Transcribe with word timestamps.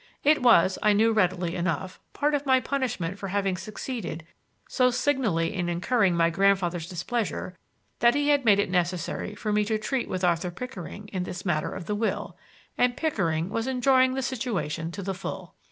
It 0.23 0.41
was, 0.41 0.79
I 0.81 0.93
knew 0.93 1.11
readily 1.13 1.55
enough, 1.55 1.99
part 2.13 2.33
of 2.33 2.43
my 2.47 2.59
punishment 2.59 3.19
for 3.19 3.27
having 3.27 3.55
succeeded 3.55 4.25
so 4.67 4.89
signally 4.89 5.53
in 5.53 5.69
incurring 5.69 6.15
my 6.15 6.31
grandfather's 6.31 6.89
displeasure 6.89 7.55
that 7.99 8.15
he 8.15 8.29
had 8.29 8.43
made 8.43 8.57
it 8.57 8.71
necessary 8.71 9.35
for 9.35 9.53
me 9.53 9.63
to 9.65 9.77
treat 9.77 10.09
with 10.09 10.23
Arthur 10.23 10.49
Pickering 10.49 11.07
in 11.09 11.21
this 11.21 11.45
matter 11.45 11.71
of 11.71 11.85
the 11.85 11.93
will; 11.93 12.35
and 12.79 12.97
Pickering 12.97 13.51
was 13.51 13.67
enjoying 13.67 14.15
the 14.15 14.23
situation 14.23 14.89
to 14.91 15.03
the 15.03 15.13
full. 15.13 15.53